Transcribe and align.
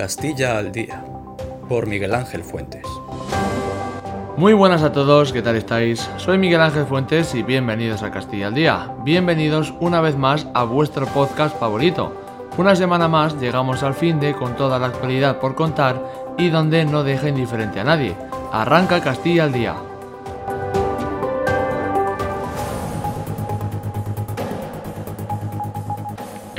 Castilla 0.00 0.56
al 0.56 0.72
Día, 0.72 1.04
por 1.68 1.86
Miguel 1.86 2.14
Ángel 2.14 2.42
Fuentes. 2.42 2.86
Muy 4.38 4.54
buenas 4.54 4.82
a 4.82 4.92
todos, 4.92 5.30
¿qué 5.30 5.42
tal 5.42 5.56
estáis? 5.56 6.08
Soy 6.16 6.38
Miguel 6.38 6.62
Ángel 6.62 6.86
Fuentes 6.86 7.34
y 7.34 7.42
bienvenidos 7.42 8.02
a 8.02 8.10
Castilla 8.10 8.46
al 8.46 8.54
Día. 8.54 8.94
Bienvenidos 9.04 9.74
una 9.78 10.00
vez 10.00 10.16
más 10.16 10.46
a 10.54 10.64
vuestro 10.64 11.04
podcast 11.04 11.54
favorito. 11.60 12.14
Una 12.56 12.74
semana 12.76 13.08
más 13.08 13.38
llegamos 13.38 13.82
al 13.82 13.92
fin 13.92 14.18
de 14.20 14.32
con 14.32 14.56
toda 14.56 14.78
la 14.78 14.86
actualidad 14.86 15.38
por 15.38 15.54
contar 15.54 16.02
y 16.38 16.48
donde 16.48 16.86
no 16.86 17.04
deja 17.04 17.28
indiferente 17.28 17.80
a 17.80 17.84
nadie. 17.84 18.16
Arranca 18.52 19.02
Castilla 19.02 19.44
al 19.44 19.52
Día. 19.52 19.74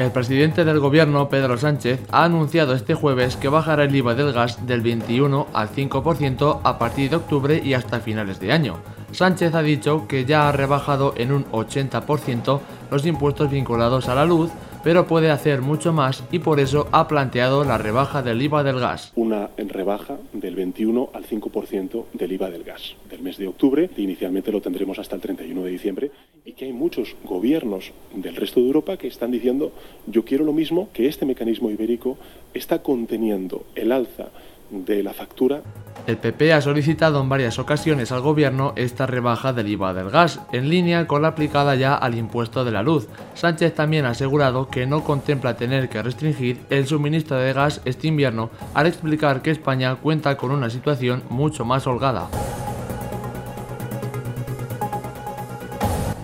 El 0.01 0.09
presidente 0.09 0.65
del 0.65 0.79
gobierno, 0.79 1.29
Pedro 1.29 1.59
Sánchez, 1.59 1.99
ha 2.09 2.23
anunciado 2.23 2.73
este 2.73 2.95
jueves 2.95 3.35
que 3.37 3.49
bajará 3.49 3.83
el 3.83 3.95
IVA 3.95 4.15
del 4.15 4.33
gas 4.33 4.65
del 4.65 4.81
21 4.81 5.45
al 5.53 5.69
5% 5.69 6.61
a 6.63 6.79
partir 6.79 7.11
de 7.11 7.17
octubre 7.17 7.61
y 7.63 7.75
hasta 7.75 7.99
finales 7.99 8.39
de 8.39 8.51
año. 8.51 8.77
Sánchez 9.11 9.53
ha 9.53 9.61
dicho 9.61 10.07
que 10.07 10.25
ya 10.25 10.49
ha 10.49 10.51
rebajado 10.53 11.13
en 11.17 11.31
un 11.31 11.45
80% 11.51 12.59
los 12.89 13.05
impuestos 13.05 13.51
vinculados 13.51 14.09
a 14.09 14.15
la 14.15 14.25
luz, 14.25 14.49
pero 14.83 15.05
puede 15.05 15.29
hacer 15.29 15.61
mucho 15.61 15.93
más 15.93 16.23
y 16.31 16.39
por 16.39 16.59
eso 16.59 16.87
ha 16.91 17.07
planteado 17.07 17.63
la 17.63 17.77
rebaja 17.77 18.23
del 18.23 18.41
IVA 18.41 18.63
del 18.63 18.79
gas. 18.79 19.11
Una 19.15 19.51
rebaja 19.55 20.17
del 20.33 20.55
21 20.55 21.11
al 21.13 21.25
5% 21.25 22.05
del 22.13 22.31
IVA 22.31 22.49
del 22.49 22.63
gas 22.63 22.95
del 23.07 23.21
mes 23.21 23.37
de 23.37 23.47
octubre, 23.47 23.89
inicialmente 23.97 24.51
lo 24.51 24.61
tendremos 24.61 24.97
hasta 24.97 25.15
el 25.15 25.21
31 25.21 25.63
de 25.63 25.69
diciembre, 25.69 26.11
y 26.45 26.53
que 26.53 26.65
hay 26.65 26.73
muchos 26.73 27.15
gobiernos 27.23 27.91
del 28.15 28.35
resto 28.35 28.59
de 28.59 28.67
Europa 28.67 28.97
que 28.97 29.07
están 29.07 29.31
diciendo 29.31 29.71
yo 30.07 30.25
quiero 30.25 30.43
lo 30.43 30.53
mismo, 30.53 30.89
que 30.93 31.07
este 31.07 31.25
mecanismo 31.25 31.69
ibérico 31.69 32.17
está 32.53 32.81
conteniendo 32.81 33.63
el 33.75 33.91
alza 33.91 34.29
de 34.71 35.03
la 35.03 35.13
factura. 35.13 35.61
El 36.07 36.17
PP 36.17 36.53
ha 36.53 36.61
solicitado 36.61 37.21
en 37.21 37.29
varias 37.29 37.59
ocasiones 37.59 38.11
al 38.11 38.21
gobierno 38.21 38.73
esta 38.75 39.05
rebaja 39.05 39.53
del 39.53 39.67
IVA 39.67 39.93
del 39.93 40.09
gas, 40.09 40.39
en 40.51 40.69
línea 40.69 41.05
con 41.05 41.21
la 41.21 41.29
aplicada 41.29 41.75
ya 41.75 41.93
al 41.93 42.15
impuesto 42.15 42.63
de 42.63 42.71
la 42.71 42.81
luz. 42.81 43.07
Sánchez 43.35 43.75
también 43.75 44.05
ha 44.05 44.11
asegurado 44.11 44.69
que 44.69 44.87
no 44.87 45.03
contempla 45.03 45.57
tener 45.57 45.89
que 45.89 46.01
restringir 46.01 46.57
el 46.69 46.87
suministro 46.87 47.37
de 47.37 47.53
gas 47.53 47.81
este 47.85 48.07
invierno, 48.07 48.49
al 48.73 48.87
explicar 48.87 49.41
que 49.41 49.51
España 49.51 49.95
cuenta 49.95 50.37
con 50.37 50.51
una 50.51 50.69
situación 50.69 51.23
mucho 51.29 51.65
más 51.65 51.85
holgada. 51.85 52.29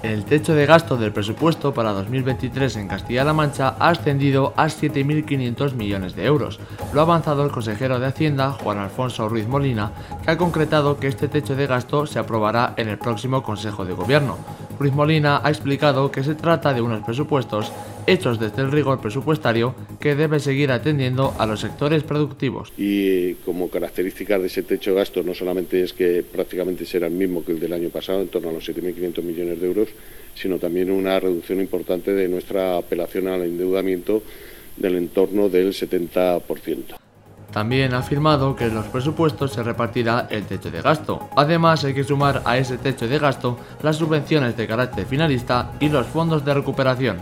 El 0.07 0.23
techo 0.23 0.55
de 0.55 0.65
gasto 0.65 0.95
del 0.95 1.11
presupuesto 1.11 1.73
para 1.73 1.91
2023 1.91 2.77
en 2.77 2.87
Castilla-La 2.87 3.33
Mancha 3.33 3.75
ha 3.77 3.89
ascendido 3.89 4.53
a 4.55 4.67
7.500 4.67 5.73
millones 5.73 6.15
de 6.15 6.23
euros. 6.23 6.61
Lo 6.93 7.01
ha 7.01 7.03
avanzado 7.03 7.43
el 7.43 7.51
consejero 7.51 7.99
de 7.99 8.07
Hacienda, 8.07 8.53
Juan 8.53 8.77
Alfonso 8.77 9.27
Ruiz 9.27 9.49
Molina, 9.49 9.91
que 10.23 10.31
ha 10.31 10.37
concretado 10.37 10.97
que 10.97 11.07
este 11.07 11.27
techo 11.27 11.57
de 11.57 11.67
gasto 11.67 12.05
se 12.05 12.19
aprobará 12.19 12.73
en 12.77 12.87
el 12.87 12.97
próximo 12.97 13.43
Consejo 13.43 13.83
de 13.83 13.91
Gobierno. 13.91 14.37
Ruiz 14.79 14.93
Molina 14.93 15.41
ha 15.43 15.49
explicado 15.49 16.11
que 16.11 16.23
se 16.23 16.35
trata 16.35 16.73
de 16.73 16.81
unos 16.81 17.03
presupuestos 17.03 17.71
hechos 18.05 18.39
desde 18.39 18.61
el 18.61 18.71
rigor 18.71 19.01
presupuestario 19.01 19.75
que 19.99 20.15
debe 20.15 20.39
seguir 20.39 20.71
atendiendo 20.71 21.33
a 21.37 21.45
los 21.45 21.61
sectores 21.61 22.03
productivos. 22.03 22.71
Y 22.77 23.33
como 23.45 23.69
características 23.69 24.39
de 24.41 24.47
ese 24.47 24.63
techo 24.63 24.91
de 24.91 24.97
gasto 24.97 25.23
no 25.23 25.33
solamente 25.33 25.83
es 25.83 25.93
que 25.93 26.23
prácticamente 26.23 26.85
será 26.85 27.07
el 27.07 27.13
mismo 27.13 27.43
que 27.43 27.53
el 27.53 27.59
del 27.59 27.73
año 27.73 27.89
pasado, 27.89 28.21
en 28.21 28.29
torno 28.29 28.49
a 28.49 28.53
los 28.53 28.67
7.500 28.69 29.23
millones 29.23 29.59
de 29.59 29.67
euros, 29.67 29.89
sino 30.35 30.59
también 30.59 30.91
una 30.91 31.19
reducción 31.19 31.59
importante 31.59 32.13
de 32.13 32.27
nuestra 32.27 32.77
apelación 32.77 33.27
al 33.27 33.41
endeudamiento 33.43 34.21
del 34.77 34.95
entorno 34.95 35.49
del 35.49 35.73
70%. 35.73 37.06
También 37.57 37.95
ha 37.95 37.97
afirmado 37.97 38.55
que 38.55 38.65
en 38.65 38.75
los 38.75 38.85
presupuestos 38.85 39.53
se 39.53 39.63
repartirá 39.63 40.27
el 40.29 40.45
techo 40.45 40.69
de 40.69 40.79
gasto. 40.79 41.27
Además, 41.35 41.83
hay 41.83 41.95
que 41.95 42.03
sumar 42.03 42.43
a 42.45 42.55
ese 42.55 42.77
techo 42.77 43.07
de 43.07 43.17
gasto 43.17 43.57
las 43.81 43.95
subvenciones 43.95 44.55
de 44.55 44.67
carácter 44.67 45.07
finalista 45.07 45.71
y 45.79 45.89
los 45.89 46.05
fondos 46.05 46.45
de 46.45 46.53
recuperación. 46.53 47.17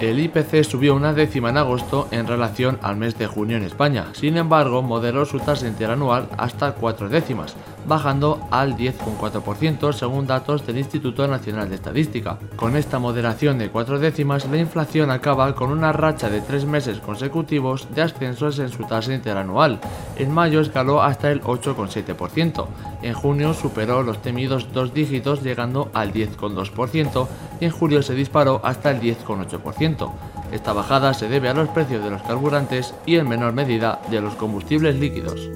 El 0.00 0.18
IPC 0.20 0.64
subió 0.64 0.96
una 0.96 1.12
décima 1.12 1.50
en 1.50 1.58
agosto 1.58 2.08
en 2.10 2.26
relación 2.26 2.78
al 2.80 2.96
mes 2.96 3.18
de 3.18 3.26
junio 3.26 3.58
en 3.58 3.64
España. 3.64 4.06
Sin 4.14 4.38
embargo, 4.38 4.82
moderó 4.82 5.26
su 5.26 5.38
tasa 5.38 5.68
interanual 5.68 6.28
hasta 6.38 6.72
cuatro 6.72 7.10
décimas, 7.10 7.54
bajando 7.86 8.46
al 8.50 8.76
10,4% 8.76 9.92
según 9.92 10.26
datos 10.26 10.66
del 10.66 10.78
Instituto 10.78 11.26
Nacional 11.26 11.68
de 11.68 11.76
Estadística. 11.76 12.38
Con 12.56 12.76
esta 12.76 12.98
moderación 12.98 13.58
de 13.58 13.70
cuatro 13.70 13.98
décimas, 13.98 14.46
la 14.46 14.58
inflación 14.58 15.10
acaba 15.10 15.54
con 15.54 15.70
una 15.70 15.92
racha 15.92 16.30
de 16.30 16.40
tres 16.40 16.64
meses 16.64 16.98
consecutivos 17.00 17.88
de 17.94 18.02
ascensos 18.02 18.58
en 18.58 18.68
su 18.68 18.84
tasa 18.84 19.12
interanual. 19.12 19.80
En 20.16 20.32
mayo 20.32 20.60
escaló 20.60 21.02
hasta 21.02 21.30
el 21.30 21.42
8,7%. 21.42 22.66
En 23.02 23.14
junio 23.14 23.54
superó 23.54 24.02
los 24.02 24.22
temidos 24.22 24.72
dos 24.72 24.94
dígitos 24.94 25.42
llegando 25.42 25.90
al 25.94 26.12
10,2% 26.12 27.26
y 27.60 27.64
en 27.66 27.70
julio 27.70 28.02
se 28.02 28.14
disparó 28.14 28.60
hasta 28.64 28.90
el 28.90 29.00
10,8%. 29.00 30.12
Esta 30.52 30.72
bajada 30.72 31.14
se 31.14 31.28
debe 31.28 31.48
a 31.48 31.54
los 31.54 31.68
precios 31.70 32.04
de 32.04 32.10
los 32.10 32.22
carburantes 32.22 32.94
y 33.06 33.16
en 33.16 33.28
menor 33.28 33.54
medida 33.54 34.02
de 34.10 34.20
los 34.20 34.34
combustibles 34.34 34.96
líquidos. 34.96 35.48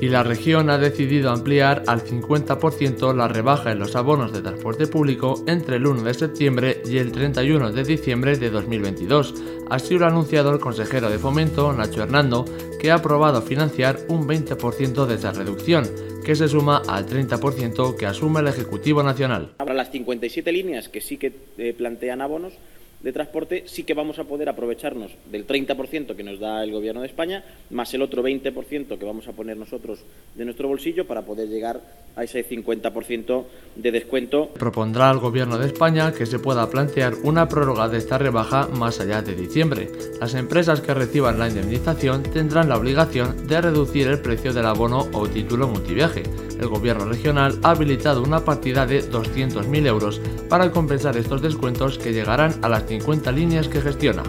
Y 0.00 0.08
la 0.08 0.22
región 0.22 0.70
ha 0.70 0.78
decidido 0.78 1.30
ampliar 1.30 1.82
al 1.86 2.02
50% 2.02 3.14
la 3.14 3.28
rebaja 3.28 3.72
en 3.72 3.78
los 3.78 3.96
abonos 3.96 4.32
de 4.32 4.42
transporte 4.42 4.86
público 4.86 5.42
entre 5.46 5.76
el 5.76 5.86
1 5.86 6.02
de 6.02 6.14
septiembre 6.14 6.82
y 6.84 6.98
el 6.98 7.12
31 7.12 7.72
de 7.72 7.84
diciembre 7.84 8.36
de 8.36 8.50
2022. 8.50 9.34
Así 9.70 9.98
lo 9.98 10.06
ha 10.06 10.08
anunciado 10.08 10.52
el 10.52 10.60
consejero 10.60 11.10
de 11.10 11.18
Fomento, 11.18 11.72
Nacho 11.72 12.02
Hernando, 12.02 12.44
que 12.80 12.90
ha 12.90 12.96
aprobado 12.96 13.42
financiar 13.42 13.98
un 14.08 14.26
20% 14.26 15.06
de 15.06 15.14
esa 15.14 15.32
reducción, 15.32 15.88
que 16.24 16.36
se 16.36 16.48
suma 16.48 16.82
al 16.86 17.06
30% 17.06 17.96
que 17.96 18.06
asume 18.06 18.40
el 18.40 18.48
Ejecutivo 18.48 19.02
Nacional. 19.02 19.54
Para 19.56 19.74
las 19.74 19.90
57 19.90 20.52
líneas 20.52 20.88
que 20.88 21.00
sí 21.00 21.16
que 21.16 21.32
eh, 21.58 21.74
plantean 21.76 22.20
abonos, 22.20 22.54
de 23.02 23.12
transporte 23.12 23.64
sí 23.66 23.84
que 23.84 23.94
vamos 23.94 24.18
a 24.18 24.24
poder 24.24 24.48
aprovecharnos 24.48 25.12
del 25.30 25.46
30% 25.46 26.16
que 26.16 26.22
nos 26.22 26.40
da 26.40 26.62
el 26.64 26.72
Gobierno 26.72 27.00
de 27.00 27.06
España, 27.06 27.44
más 27.70 27.92
el 27.94 28.02
otro 28.02 28.22
20% 28.22 28.98
que 28.98 29.04
vamos 29.04 29.28
a 29.28 29.32
poner 29.32 29.56
nosotros 29.56 30.00
de 30.34 30.44
nuestro 30.44 30.68
bolsillo 30.68 31.06
para 31.06 31.22
poder 31.22 31.48
llegar 31.48 31.80
a 32.16 32.24
ese 32.24 32.44
50% 32.46 33.44
de 33.76 33.92
descuento. 33.92 34.48
Propondrá 34.54 35.10
al 35.10 35.20
Gobierno 35.20 35.58
de 35.58 35.66
España 35.66 36.12
que 36.12 36.26
se 36.26 36.40
pueda 36.40 36.68
plantear 36.68 37.14
una 37.22 37.48
prórroga 37.48 37.88
de 37.88 37.98
esta 37.98 38.18
rebaja 38.18 38.66
más 38.66 39.00
allá 39.00 39.22
de 39.22 39.36
diciembre. 39.36 39.88
Las 40.20 40.34
empresas 40.34 40.80
que 40.80 40.94
reciban 40.94 41.38
la 41.38 41.48
indemnización 41.48 42.24
tendrán 42.24 42.68
la 42.68 42.76
obligación 42.76 43.46
de 43.46 43.60
reducir 43.60 44.08
el 44.08 44.20
precio 44.20 44.52
del 44.52 44.66
abono 44.66 45.06
o 45.12 45.28
título 45.28 45.68
multiviaje. 45.68 46.24
El 46.58 46.68
Gobierno 46.68 47.04
regional 47.04 47.58
ha 47.62 47.70
habilitado 47.70 48.22
una 48.22 48.44
partida 48.44 48.86
de 48.86 49.08
200.000 49.10 49.86
euros 49.86 50.20
para 50.48 50.70
compensar 50.70 51.16
estos 51.16 51.42
descuentos 51.42 51.98
que 51.98 52.12
llegarán 52.12 52.54
a 52.62 52.68
las 52.68 52.84
50 52.86 53.30
líneas 53.32 53.68
que 53.68 53.80
gestiona. 53.80 54.22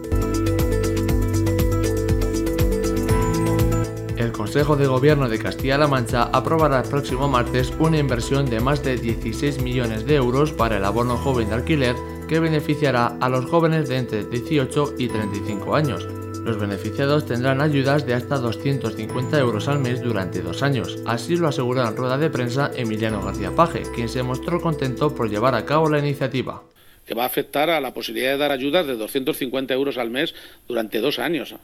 Consejo 4.52 4.76
de 4.76 4.86
Gobierno 4.86 5.30
de 5.30 5.38
Castilla-La 5.38 5.88
Mancha 5.88 6.24
aprobará 6.24 6.82
el 6.82 6.88
próximo 6.90 7.26
martes 7.26 7.72
una 7.78 7.96
inversión 7.96 8.44
de 8.44 8.60
más 8.60 8.84
de 8.84 8.98
16 8.98 9.62
millones 9.62 10.04
de 10.04 10.16
euros 10.16 10.52
para 10.52 10.76
el 10.76 10.84
abono 10.84 11.16
joven 11.16 11.48
de 11.48 11.54
alquiler 11.54 11.96
que 12.28 12.38
beneficiará 12.38 13.16
a 13.18 13.30
los 13.30 13.46
jóvenes 13.46 13.88
de 13.88 13.96
entre 13.96 14.24
18 14.24 14.96
y 14.98 15.08
35 15.08 15.74
años. 15.74 16.06
Los 16.44 16.60
beneficiados 16.60 17.24
tendrán 17.24 17.62
ayudas 17.62 18.04
de 18.04 18.12
hasta 18.12 18.36
250 18.36 19.38
euros 19.38 19.68
al 19.68 19.78
mes 19.78 20.02
durante 20.02 20.42
dos 20.42 20.62
años. 20.62 20.98
Así 21.06 21.34
lo 21.38 21.48
aseguró 21.48 21.88
en 21.88 21.96
rueda 21.96 22.18
de 22.18 22.28
prensa 22.28 22.70
Emiliano 22.76 23.22
García 23.22 23.52
Paje, 23.56 23.84
quien 23.94 24.10
se 24.10 24.22
mostró 24.22 24.60
contento 24.60 25.14
por 25.14 25.30
llevar 25.30 25.54
a 25.54 25.64
cabo 25.64 25.88
la 25.88 25.98
iniciativa. 25.98 26.62
Que 27.06 27.14
va 27.14 27.22
a 27.22 27.28
afectar 27.28 27.70
a 27.70 27.80
la 27.80 27.94
posibilidad 27.94 28.32
de 28.32 28.38
dar 28.38 28.52
ayudas 28.52 28.86
de 28.86 28.96
250 28.96 29.72
euros 29.72 29.96
al 29.96 30.10
mes 30.10 30.34
durante 30.68 30.98
dos 30.98 31.18
años, 31.18 31.54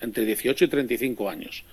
entre 0.00 0.24
18 0.24 0.64
y 0.64 0.68
35 0.68 1.28
años. 1.28 1.64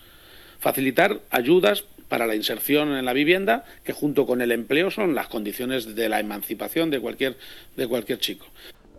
Facilitar 0.59 1.19
ayudas 1.29 1.83
para 2.07 2.25
la 2.25 2.35
inserción 2.35 2.95
en 2.95 3.05
la 3.05 3.13
vivienda, 3.13 3.65
que 3.83 3.93
junto 3.93 4.25
con 4.25 4.41
el 4.41 4.51
empleo 4.51 4.91
son 4.91 5.15
las 5.15 5.27
condiciones 5.27 5.95
de 5.95 6.09
la 6.09 6.19
emancipación 6.19 6.89
de 6.89 6.99
cualquier, 6.99 7.37
de 7.75 7.87
cualquier 7.87 8.19
chico. 8.19 8.45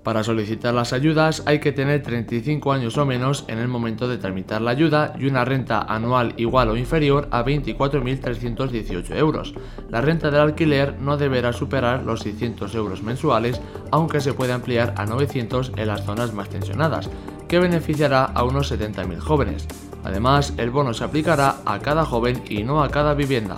Para 0.02 0.24
solicitar 0.24 0.72
las 0.72 0.92
ayudas 0.92 1.42
hay 1.44 1.58
que 1.58 1.72
tener 1.72 2.02
35 2.02 2.72
años 2.72 2.96
o 2.96 3.04
menos 3.04 3.44
en 3.48 3.58
el 3.58 3.68
momento 3.68 4.08
de 4.08 4.16
tramitar 4.16 4.62
la 4.62 4.70
ayuda 4.70 5.12
y 5.18 5.26
una 5.26 5.44
renta 5.44 5.80
anual 5.82 6.32
igual 6.38 6.70
o 6.70 6.76
inferior 6.76 7.28
a 7.30 7.44
24.318 7.44 9.16
euros. 9.16 9.54
La 9.90 10.00
renta 10.00 10.30
del 10.30 10.40
alquiler 10.40 10.94
no 10.98 11.18
deberá 11.18 11.52
superar 11.52 12.04
los 12.04 12.20
600 12.20 12.74
euros 12.74 13.02
mensuales, 13.02 13.60
aunque 13.90 14.20
se 14.20 14.32
puede 14.32 14.52
ampliar 14.52 14.94
a 14.96 15.04
900 15.04 15.72
en 15.76 15.88
las 15.88 16.04
zonas 16.06 16.32
más 16.32 16.48
tensionadas, 16.48 17.10
que 17.48 17.58
beneficiará 17.58 18.24
a 18.24 18.44
unos 18.44 18.72
70.000 18.72 19.18
jóvenes. 19.18 19.68
Además, 20.08 20.54
el 20.56 20.70
bono 20.70 20.94
se 20.94 21.04
aplicará 21.04 21.56
a 21.66 21.80
cada 21.80 22.06
joven 22.06 22.42
y 22.48 22.62
no 22.62 22.82
a 22.82 22.88
cada 22.88 23.12
vivienda. 23.12 23.56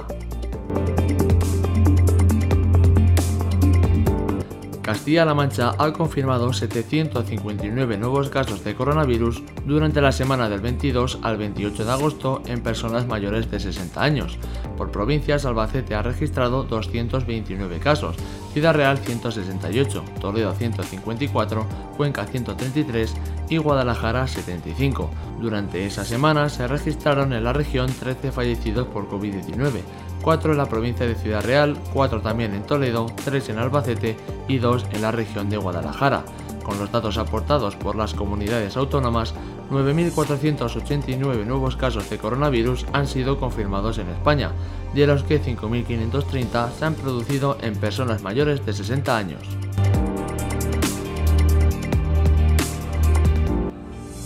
Castilla-La 4.83 5.35
Mancha 5.35 5.77
ha 5.79 5.93
confirmado 5.93 6.53
759 6.53 7.97
nuevos 7.99 8.31
casos 8.31 8.65
de 8.65 8.75
coronavirus 8.75 9.45
durante 9.65 10.01
la 10.01 10.11
semana 10.11 10.49
del 10.49 10.61
22 10.61 11.21
al 11.23 11.37
28 11.37 11.85
de 11.85 11.93
agosto 11.93 12.43
en 12.47 12.65
personas 12.65 13.07
mayores 13.07 13.49
de 13.49 13.61
60 13.61 14.03
años. 14.03 14.37
Por 14.77 14.91
provincias, 14.91 15.45
Albacete 15.45 15.95
ha 15.95 16.03
registrado 16.03 16.65
229 16.65 17.79
casos, 17.79 18.17
Ciudad 18.53 18.75
Real 18.75 18.99
168, 18.99 20.05
Toledo 20.21 20.53
154, 20.55 21.67
Cuenca 21.97 22.27
133 22.27 23.15
y 23.49 23.59
Guadalajara 23.59 24.27
75. 24.27 25.09
Durante 25.41 25.87
esa 25.87 26.05
semana 26.05 26.49
se 26.49 26.67
registraron 26.67 27.33
en 27.33 27.45
la 27.45 27.53
región 27.53 27.89
13 27.93 28.33
fallecidos 28.33 28.89
por 28.89 29.09
COVID-19, 29.09 29.83
4 30.23 30.53
en 30.53 30.59
la 30.59 30.67
provincia 30.67 31.07
de 31.07 31.15
Ciudad 31.15 31.45
Real, 31.45 31.79
4 31.93 32.23
también 32.23 32.55
en 32.55 32.65
Toledo, 32.65 33.07
3 33.25 33.51
en 33.51 33.59
Albacete 33.59 34.17
y 34.49 34.59
2 34.59 34.87
en 34.93 35.03
la 35.03 35.13
región 35.13 35.49
de 35.49 35.57
Guadalajara. 35.57 36.25
Con 36.65 36.79
los 36.79 36.91
datos 36.91 37.19
aportados 37.19 37.77
por 37.77 37.97
las 37.97 38.15
comunidades 38.15 38.77
autónomas, 38.77 39.33
9.489 39.71 41.47
nuevos 41.47 41.77
casos 41.77 42.11
de 42.11 42.19
coronavirus 42.19 42.87
han 42.93 43.07
sido 43.07 43.39
confirmados 43.39 43.99
en 43.99 44.09
España, 44.09 44.51
de 44.95 45.07
los 45.07 45.23
que 45.23 45.41
5.530 45.41 46.73
se 46.73 46.85
han 46.85 46.95
producido 46.95 47.57
en 47.63 47.77
personas 47.77 48.23
mayores 48.23 48.65
de 48.67 48.73
60 48.73 49.17
años. 49.17 49.43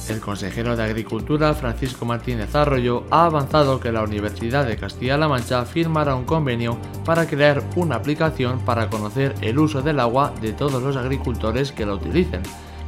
El 0.08 0.20
consejero 0.20 0.76
de 0.76 0.82
Agricultura, 0.82 1.54
Francisco 1.54 2.04
Martínez 2.04 2.54
Arroyo, 2.54 3.04
ha 3.10 3.24
avanzado 3.24 3.80
que 3.80 3.90
la 3.90 4.02
Universidad 4.02 4.66
de 4.66 4.76
Castilla-La 4.76 5.28
Mancha 5.28 5.64
firmará 5.64 6.14
un 6.14 6.24
convenio 6.24 6.78
para 7.06 7.26
crear 7.26 7.62
una 7.74 7.96
aplicación 7.96 8.60
para 8.60 8.90
conocer 8.90 9.34
el 9.40 9.58
uso 9.58 9.80
del 9.80 10.00
agua 10.00 10.34
de 10.42 10.52
todos 10.52 10.82
los 10.82 10.96
agricultores 10.96 11.72
que 11.72 11.86
la 11.86 11.94
utilicen. 11.94 12.42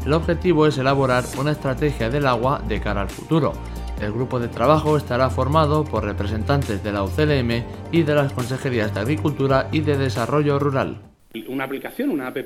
El 0.06 0.12
objetivo 0.12 0.68
es 0.68 0.78
elaborar 0.78 1.24
una 1.36 1.50
estrategia 1.50 2.08
del 2.08 2.28
agua 2.28 2.62
de 2.68 2.80
cara 2.80 3.02
al 3.02 3.10
futuro. 3.10 3.54
El 4.00 4.12
grupo 4.12 4.38
de 4.38 4.46
trabajo 4.46 4.96
estará 4.96 5.30
formado 5.30 5.84
por 5.84 6.04
representantes 6.04 6.84
de 6.84 6.92
la 6.92 7.02
UCLM 7.02 7.64
y 7.90 8.04
de 8.04 8.14
las 8.14 8.32
consejerías 8.32 8.94
de 8.94 9.00
Agricultura 9.00 9.68
y 9.72 9.80
de 9.80 9.98
Desarrollo 9.98 10.60
Rural 10.60 11.00
una 11.48 11.64
aplicación, 11.64 12.08
una 12.08 12.28
app, 12.28 12.38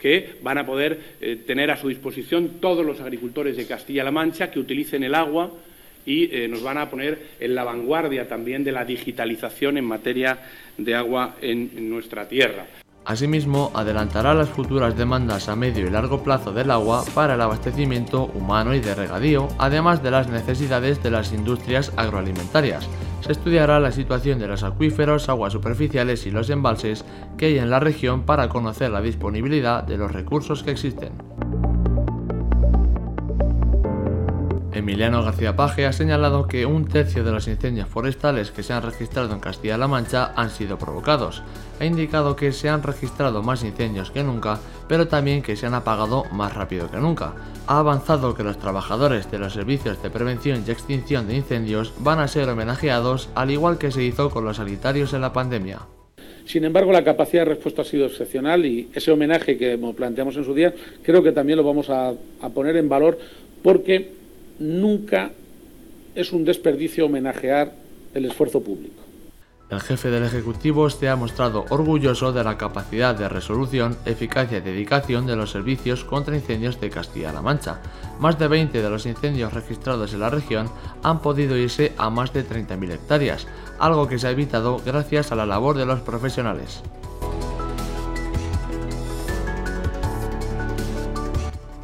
que 0.00 0.30
van 0.42 0.58
a 0.58 0.66
poder 0.66 0.98
eh, 1.20 1.36
tener 1.46 1.70
a 1.70 1.76
su 1.76 1.88
disposición 1.88 2.54
todos 2.60 2.84
los 2.84 3.00
agricultores 3.00 3.56
de 3.56 3.66
Castilla-La 3.66 4.10
Mancha 4.10 4.50
que 4.50 4.58
utilicen 4.58 5.04
el 5.04 5.14
agua 5.14 5.52
y 6.04 6.34
eh, 6.34 6.48
nos 6.48 6.60
van 6.60 6.78
a 6.78 6.90
poner 6.90 7.18
en 7.38 7.54
la 7.54 7.62
vanguardia 7.62 8.26
también 8.26 8.64
de 8.64 8.72
la 8.72 8.84
digitalización 8.84 9.76
en 9.76 9.84
materia 9.84 10.40
de 10.76 10.94
agua 10.96 11.36
en 11.40 11.88
nuestra 11.88 12.26
tierra. 12.26 12.66
Asimismo, 13.04 13.72
adelantará 13.74 14.32
las 14.32 14.48
futuras 14.48 14.96
demandas 14.96 15.48
a 15.48 15.56
medio 15.56 15.86
y 15.86 15.90
largo 15.90 16.22
plazo 16.22 16.52
del 16.52 16.70
agua 16.70 17.04
para 17.14 17.34
el 17.34 17.40
abastecimiento 17.40 18.26
humano 18.26 18.74
y 18.74 18.80
de 18.80 18.94
regadío, 18.94 19.48
además 19.58 20.02
de 20.02 20.12
las 20.12 20.28
necesidades 20.28 21.02
de 21.02 21.10
las 21.10 21.32
industrias 21.32 21.92
agroalimentarias. 21.96 22.88
Se 23.20 23.32
estudiará 23.32 23.80
la 23.80 23.92
situación 23.92 24.38
de 24.38 24.46
los 24.48 24.62
acuíferos, 24.62 25.28
aguas 25.28 25.52
superficiales 25.52 26.26
y 26.26 26.30
los 26.30 26.50
embalses 26.50 27.04
que 27.36 27.46
hay 27.46 27.58
en 27.58 27.70
la 27.70 27.80
región 27.80 28.22
para 28.22 28.48
conocer 28.48 28.90
la 28.90 29.00
disponibilidad 29.00 29.82
de 29.82 29.96
los 29.96 30.12
recursos 30.12 30.62
que 30.62 30.70
existen. 30.70 31.31
Emiliano 34.82 35.22
García 35.22 35.54
Paje 35.54 35.86
ha 35.86 35.92
señalado 35.92 36.48
que 36.48 36.66
un 36.66 36.88
tercio 36.88 37.22
de 37.22 37.30
los 37.30 37.46
incendios 37.46 37.86
forestales 37.86 38.50
que 38.50 38.64
se 38.64 38.72
han 38.72 38.82
registrado 38.82 39.32
en 39.32 39.38
Castilla-La 39.38 39.86
Mancha 39.86 40.32
han 40.34 40.50
sido 40.50 40.76
provocados. 40.76 41.44
Ha 41.78 41.84
indicado 41.84 42.34
que 42.34 42.50
se 42.50 42.68
han 42.68 42.82
registrado 42.82 43.44
más 43.44 43.62
incendios 43.62 44.10
que 44.10 44.24
nunca, 44.24 44.58
pero 44.88 45.06
también 45.06 45.40
que 45.40 45.54
se 45.54 45.66
han 45.66 45.74
apagado 45.74 46.24
más 46.32 46.52
rápido 46.52 46.90
que 46.90 46.96
nunca. 46.96 47.32
Ha 47.68 47.78
avanzado 47.78 48.34
que 48.34 48.42
los 48.42 48.58
trabajadores 48.58 49.30
de 49.30 49.38
los 49.38 49.52
servicios 49.52 50.02
de 50.02 50.10
prevención 50.10 50.64
y 50.66 50.70
extinción 50.72 51.28
de 51.28 51.36
incendios 51.36 51.94
van 52.00 52.18
a 52.18 52.26
ser 52.26 52.48
homenajeados 52.48 53.28
al 53.36 53.52
igual 53.52 53.78
que 53.78 53.92
se 53.92 54.02
hizo 54.02 54.30
con 54.30 54.44
los 54.44 54.56
sanitarios 54.56 55.14
en 55.14 55.20
la 55.20 55.32
pandemia. 55.32 55.78
Sin 56.44 56.64
embargo, 56.64 56.90
la 56.90 57.04
capacidad 57.04 57.42
de 57.42 57.50
respuesta 57.50 57.82
ha 57.82 57.84
sido 57.84 58.06
excepcional 58.06 58.66
y 58.66 58.88
ese 58.92 59.12
homenaje 59.12 59.56
que 59.56 59.78
planteamos 59.96 60.36
en 60.36 60.44
su 60.44 60.54
día 60.54 60.74
creo 61.04 61.22
que 61.22 61.30
también 61.30 61.58
lo 61.58 61.62
vamos 61.62 61.88
a, 61.88 62.08
a 62.08 62.48
poner 62.48 62.76
en 62.76 62.88
valor 62.88 63.16
porque 63.62 64.21
nunca 64.62 65.32
es 66.14 66.32
un 66.32 66.44
desperdicio 66.44 67.06
homenajear 67.06 67.72
el 68.14 68.24
esfuerzo 68.26 68.62
público. 68.62 69.02
El 69.70 69.80
jefe 69.80 70.10
del 70.10 70.24
Ejecutivo 70.24 70.90
se 70.90 71.08
ha 71.08 71.16
mostrado 71.16 71.64
orgulloso 71.70 72.30
de 72.34 72.44
la 72.44 72.58
capacidad 72.58 73.14
de 73.14 73.26
resolución, 73.26 73.96
eficacia 74.04 74.58
y 74.58 74.60
dedicación 74.60 75.26
de 75.26 75.34
los 75.34 75.50
servicios 75.50 76.04
contra 76.04 76.36
incendios 76.36 76.78
de 76.78 76.90
Castilla-La 76.90 77.40
Mancha. 77.40 77.80
Más 78.20 78.38
de 78.38 78.48
20 78.48 78.82
de 78.82 78.90
los 78.90 79.06
incendios 79.06 79.54
registrados 79.54 80.12
en 80.12 80.20
la 80.20 80.28
región 80.28 80.68
han 81.02 81.22
podido 81.22 81.56
irse 81.56 81.94
a 81.96 82.10
más 82.10 82.34
de 82.34 82.46
30.000 82.46 82.92
hectáreas, 82.92 83.46
algo 83.78 84.06
que 84.06 84.18
se 84.18 84.26
ha 84.26 84.32
evitado 84.32 84.78
gracias 84.84 85.32
a 85.32 85.36
la 85.36 85.46
labor 85.46 85.78
de 85.78 85.86
los 85.86 86.00
profesionales. 86.00 86.82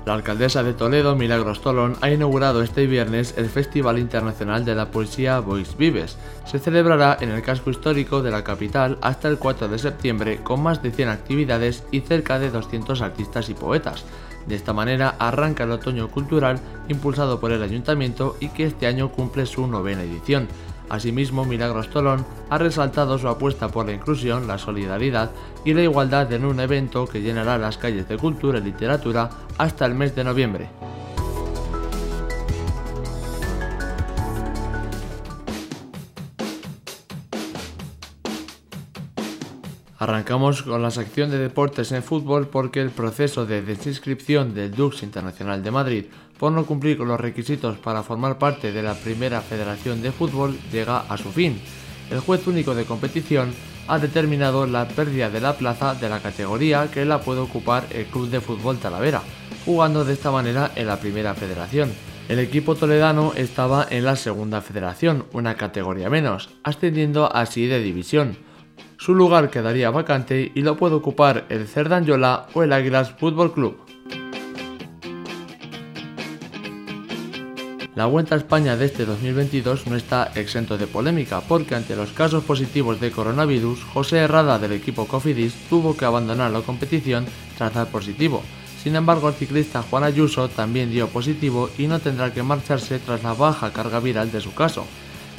La 0.08 0.14
alcaldesa 0.14 0.62
de 0.62 0.72
Toledo, 0.72 1.16
Milagros 1.16 1.60
Tolón, 1.60 1.98
ha 2.00 2.10
inaugurado 2.10 2.62
este 2.62 2.86
viernes 2.86 3.34
el 3.36 3.50
Festival 3.50 3.98
Internacional 3.98 4.64
de 4.64 4.74
la 4.74 4.90
Poesía 4.90 5.38
Voix 5.40 5.76
Vives. 5.76 6.16
Se 6.46 6.58
celebrará 6.58 7.18
en 7.20 7.28
el 7.28 7.42
casco 7.42 7.68
histórico 7.68 8.22
de 8.22 8.30
la 8.30 8.42
capital 8.42 8.96
hasta 9.02 9.28
el 9.28 9.36
4 9.36 9.68
de 9.68 9.78
septiembre 9.78 10.38
con 10.42 10.62
más 10.62 10.82
de 10.82 10.92
100 10.92 11.10
actividades 11.10 11.84
y 11.90 12.00
cerca 12.00 12.38
de 12.38 12.48
200 12.48 13.02
artistas 13.02 13.50
y 13.50 13.54
poetas. 13.54 14.06
De 14.46 14.54
esta 14.54 14.72
manera 14.72 15.14
arranca 15.18 15.64
el 15.64 15.72
otoño 15.72 16.08
cultural 16.08 16.58
impulsado 16.88 17.38
por 17.38 17.52
el 17.52 17.62
ayuntamiento 17.62 18.34
y 18.40 18.48
que 18.48 18.64
este 18.64 18.86
año 18.86 19.12
cumple 19.12 19.44
su 19.44 19.66
novena 19.66 20.04
edición. 20.04 20.48
Asimismo, 20.88 21.44
Milagros 21.44 21.90
Tolón 21.90 22.24
ha 22.48 22.58
resaltado 22.58 23.18
su 23.18 23.28
apuesta 23.28 23.68
por 23.68 23.86
la 23.86 23.92
inclusión, 23.92 24.46
la 24.46 24.58
solidaridad 24.58 25.30
y 25.64 25.74
la 25.74 25.82
igualdad 25.82 26.32
en 26.32 26.44
un 26.44 26.60
evento 26.60 27.06
que 27.06 27.20
llenará 27.20 27.58
las 27.58 27.78
calles 27.78 28.08
de 28.08 28.16
cultura 28.16 28.58
y 28.58 28.62
literatura 28.62 29.30
hasta 29.58 29.84
el 29.86 29.94
mes 29.94 30.14
de 30.16 30.24
noviembre. 30.24 30.70
Arrancamos 40.00 40.62
con 40.62 40.80
la 40.80 40.92
sección 40.92 41.28
de 41.28 41.38
deportes 41.38 41.90
en 41.90 42.04
fútbol 42.04 42.46
porque 42.46 42.80
el 42.80 42.90
proceso 42.90 43.46
de 43.46 43.62
desinscripción 43.62 44.54
del 44.54 44.70
Dux 44.70 45.02
Internacional 45.02 45.60
de 45.64 45.70
Madrid 45.72 46.04
por 46.38 46.52
no 46.52 46.64
cumplir 46.64 46.96
con 46.96 47.08
los 47.08 47.20
requisitos 47.20 47.78
para 47.78 48.02
formar 48.02 48.38
parte 48.38 48.72
de 48.72 48.82
la 48.82 48.94
primera 48.94 49.40
federación 49.40 50.00
de 50.02 50.12
fútbol 50.12 50.58
llega 50.72 51.00
a 51.00 51.16
su 51.16 51.30
fin. 51.30 51.60
El 52.10 52.20
juez 52.20 52.46
único 52.46 52.74
de 52.74 52.84
competición 52.84 53.52
ha 53.88 53.98
determinado 53.98 54.66
la 54.66 54.86
pérdida 54.86 55.30
de 55.30 55.40
la 55.40 55.56
plaza 55.56 55.94
de 55.94 56.08
la 56.08 56.20
categoría 56.20 56.90
que 56.90 57.04
la 57.04 57.20
puede 57.20 57.40
ocupar 57.40 57.86
el 57.90 58.06
Club 58.06 58.28
de 58.28 58.40
Fútbol 58.40 58.78
Talavera, 58.78 59.22
jugando 59.64 60.04
de 60.04 60.12
esta 60.12 60.30
manera 60.30 60.70
en 60.76 60.86
la 60.86 61.00
primera 61.00 61.34
federación. 61.34 61.90
El 62.28 62.38
equipo 62.38 62.74
toledano 62.74 63.32
estaba 63.34 63.86
en 63.88 64.04
la 64.04 64.14
segunda 64.14 64.60
federación, 64.60 65.24
una 65.32 65.54
categoría 65.54 66.10
menos, 66.10 66.50
ascendiendo 66.62 67.34
así 67.34 67.66
de 67.66 67.80
división. 67.80 68.36
Su 68.98 69.14
lugar 69.14 69.48
quedaría 69.48 69.90
vacante 69.90 70.52
y 70.54 70.60
lo 70.60 70.76
puede 70.76 70.96
ocupar 70.96 71.46
el 71.48 71.66
Cerdanyola 71.66 72.46
o 72.52 72.62
el 72.62 72.72
Águilas 72.72 73.12
Fútbol 73.12 73.52
Club. 73.54 73.78
La 77.98 78.06
Vuelta 78.06 78.36
a 78.36 78.38
España 78.38 78.76
de 78.76 78.84
este 78.84 79.04
2022 79.04 79.88
no 79.88 79.96
está 79.96 80.30
exento 80.36 80.78
de 80.78 80.86
polémica 80.86 81.40
porque 81.40 81.74
ante 81.74 81.96
los 81.96 82.12
casos 82.12 82.44
positivos 82.44 83.00
de 83.00 83.10
coronavirus, 83.10 83.82
José 83.92 84.18
Herrada 84.18 84.60
del 84.60 84.70
equipo 84.70 85.08
Cofidis 85.08 85.52
tuvo 85.68 85.96
que 85.96 86.04
abandonar 86.04 86.52
la 86.52 86.60
competición 86.60 87.26
tras 87.56 87.74
dar 87.74 87.88
positivo. 87.88 88.40
Sin 88.80 88.94
embargo, 88.94 89.28
el 89.28 89.34
ciclista 89.34 89.82
Juan 89.82 90.04
Ayuso 90.04 90.48
también 90.48 90.92
dio 90.92 91.08
positivo 91.08 91.70
y 91.76 91.88
no 91.88 91.98
tendrá 91.98 92.32
que 92.32 92.44
marcharse 92.44 93.00
tras 93.00 93.24
la 93.24 93.34
baja 93.34 93.72
carga 93.72 93.98
viral 93.98 94.30
de 94.30 94.42
su 94.42 94.54
caso. 94.54 94.86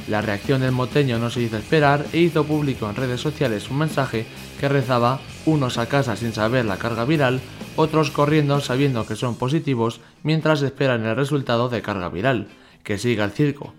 La 0.08 0.22
reacción 0.22 0.62
del 0.62 0.72
moteño 0.72 1.20
no 1.20 1.30
se 1.30 1.42
hizo 1.42 1.58
esperar 1.58 2.06
e 2.14 2.20
hizo 2.20 2.46
público 2.46 2.90
en 2.90 2.96
redes 2.96 3.22
sociales 3.22 3.70
un 3.70 3.80
mensaje 3.80 4.26
que 4.60 4.70
rezaba 4.70 5.20
unos 5.46 5.78
a 5.78 5.88
casa 5.88 6.16
sin 6.16 6.34
saber 6.34 6.66
la 6.66 6.78
carga 6.78 7.06
viral, 7.06 7.42
otros 7.76 8.12
corriendo 8.12 8.60
sabiendo 8.60 9.06
que 9.06 9.16
son 9.16 9.36
positivos 9.36 10.02
mientras 10.24 10.62
esperan 10.62 11.06
el 11.06 11.16
resultado 11.16 11.70
de 11.70 11.82
carga 11.82 12.10
viral. 12.10 12.48
Que 12.84 12.98
siga 12.98 13.26
el 13.26 13.32
circo. 13.32 13.74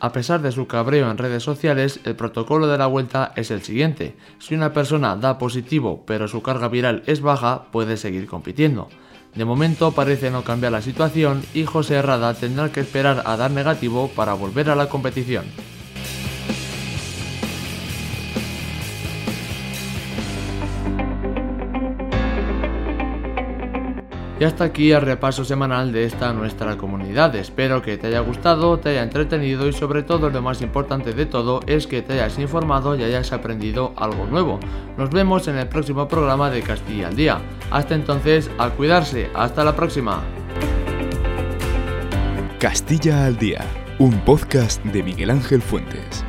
A 0.00 0.12
pesar 0.12 0.42
de 0.42 0.52
su 0.52 0.66
cabreo 0.66 1.10
en 1.10 1.18
redes 1.18 1.42
sociales, 1.42 2.00
el 2.04 2.16
protocolo 2.16 2.66
de 2.66 2.76
la 2.76 2.86
vuelta 2.86 3.32
es 3.36 3.50
el 3.50 3.62
siguiente. 3.62 4.16
Si 4.38 4.54
una 4.54 4.72
persona 4.72 5.16
da 5.16 5.38
positivo 5.38 6.04
pero 6.06 6.28
su 6.28 6.42
carga 6.42 6.68
viral 6.68 7.02
es 7.06 7.20
baja, 7.20 7.64
puede 7.70 7.96
seguir 7.96 8.26
compitiendo. 8.26 8.88
De 9.36 9.44
momento 9.44 9.92
parece 9.92 10.30
no 10.30 10.44
cambiar 10.44 10.72
la 10.72 10.80
situación 10.80 11.42
y 11.52 11.66
José 11.66 11.96
Herrada 11.96 12.32
tendrá 12.32 12.72
que 12.72 12.80
esperar 12.80 13.22
a 13.26 13.36
dar 13.36 13.50
negativo 13.50 14.08
para 14.08 14.32
volver 14.32 14.70
a 14.70 14.74
la 14.74 14.88
competición. 14.88 15.44
Y 24.38 24.44
hasta 24.44 24.64
aquí 24.64 24.92
el 24.92 25.00
repaso 25.00 25.44
semanal 25.46 25.92
de 25.92 26.04
esta 26.04 26.34
nuestra 26.34 26.76
comunidad. 26.76 27.34
Espero 27.36 27.80
que 27.80 27.96
te 27.96 28.08
haya 28.08 28.20
gustado, 28.20 28.78
te 28.78 28.90
haya 28.90 29.02
entretenido 29.02 29.66
y 29.66 29.72
sobre 29.72 30.02
todo 30.02 30.28
lo 30.28 30.42
más 30.42 30.60
importante 30.60 31.14
de 31.14 31.24
todo 31.24 31.60
es 31.66 31.86
que 31.86 32.02
te 32.02 32.14
hayas 32.14 32.38
informado 32.38 32.94
y 32.96 33.02
hayas 33.02 33.32
aprendido 33.32 33.94
algo 33.96 34.26
nuevo. 34.26 34.60
Nos 34.98 35.08
vemos 35.08 35.48
en 35.48 35.56
el 35.56 35.68
próximo 35.68 36.06
programa 36.06 36.50
de 36.50 36.60
Castilla 36.60 37.08
al 37.08 37.16
Día. 37.16 37.38
Hasta 37.70 37.94
entonces, 37.94 38.50
a 38.58 38.68
cuidarse. 38.70 39.30
Hasta 39.34 39.64
la 39.64 39.74
próxima. 39.74 40.22
Castilla 42.60 43.24
al 43.24 43.38
Día, 43.38 43.64
un 43.98 44.18
podcast 44.20 44.84
de 44.84 45.02
Miguel 45.02 45.30
Ángel 45.30 45.62
Fuentes. 45.62 46.25